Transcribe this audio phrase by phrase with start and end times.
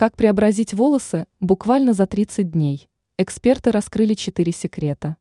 [0.00, 2.88] Как преобразить волосы буквально за 30 дней?
[3.18, 5.18] Эксперты раскрыли 4 секрета.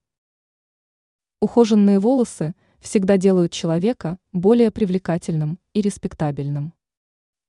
[1.41, 6.73] Ухоженные волосы всегда делают человека более привлекательным и респектабельным.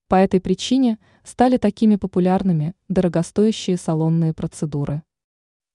[0.09, 5.05] По этой причине стали такими популярными дорогостоящие салонные процедуры.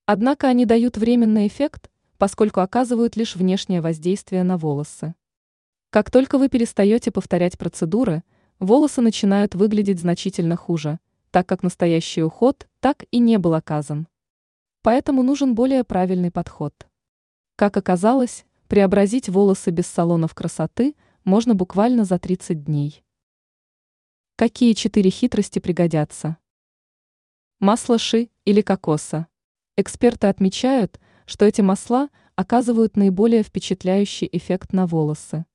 [0.05, 5.15] Однако они дают временный эффект, поскольку оказывают лишь внешнее воздействие на волосы.
[5.89, 8.23] Как только вы перестаете повторять процедуры,
[8.59, 10.99] волосы начинают выглядеть значительно хуже,
[11.36, 14.07] так как настоящий уход так и не был оказан.
[14.84, 16.88] Поэтому нужен более правильный подход.
[17.58, 23.03] Как оказалось, преобразить волосы без салонов красоты можно буквально за 30 дней.
[24.38, 26.38] Какие четыре хитрости пригодятся?
[27.59, 29.27] Масло ши или кокоса.
[29.75, 35.45] Эксперты отмечают, что эти масла оказывают наиболее впечатляющий эффект на волосы.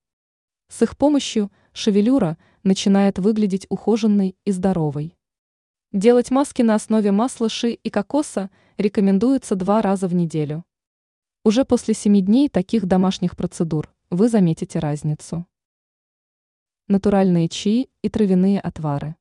[0.68, 5.16] С их помощью шевелюра начинает выглядеть ухоженной и здоровой.
[5.92, 8.48] Делать маски на основе масла ши и кокоса
[8.78, 10.64] рекомендуется два раза в неделю.
[11.44, 15.48] Уже после 7 дней таких домашних процедур вы заметите разницу.
[16.86, 19.16] Натуральные чаи и травяные отвары.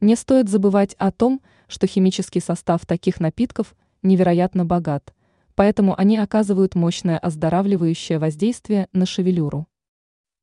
[0.00, 5.14] Не стоит забывать о том, что химический состав таких напитков невероятно богат,
[5.54, 9.68] поэтому они оказывают мощное оздоравливающее воздействие на шевелюру.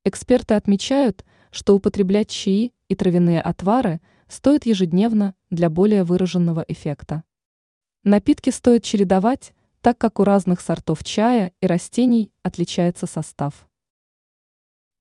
[0.04, 4.00] Эксперты отмечают, что употреблять чаи и травяные отвары
[4.32, 7.22] стоит ежедневно для более выраженного эффекта.
[8.02, 9.52] Напитки стоит чередовать,
[9.82, 13.68] так как у разных сортов чая и растений отличается состав.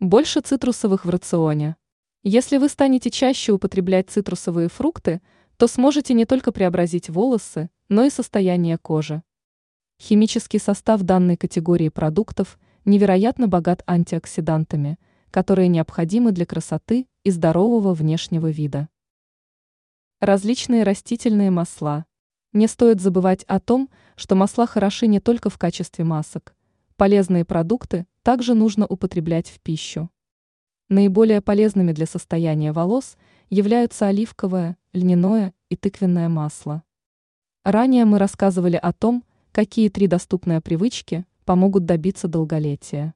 [0.02, 1.78] Больше цитрусовых в рационе.
[2.24, 5.22] Если вы станете чаще употреблять цитрусовые фрукты,
[5.56, 9.24] то сможете не только преобразить волосы, но и состояние кожи.
[9.98, 14.98] Химический состав данной категории продуктов– невероятно богат антиоксидантами,
[15.30, 18.90] которые необходимы для красоты и здорового внешнего вида.
[20.22, 22.06] Различные растительные масла.
[22.54, 26.56] Не стоит забывать о том, что масла хороши не только в качестве масок.
[26.96, 30.12] Полезные продукты также нужно употреблять в пищу.
[30.90, 33.18] Наиболее полезными для состояния волос
[33.50, 36.84] являются оливковое, льняное и тыквенное масло.
[37.64, 43.16] Ранее мы рассказывали о том, какие три доступные привычки помогут добиться долголетия.